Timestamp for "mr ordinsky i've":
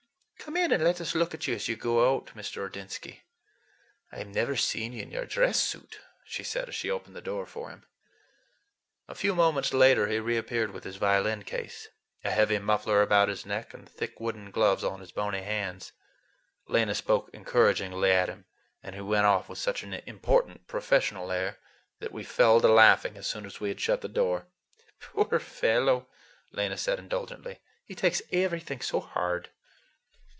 2.35-4.27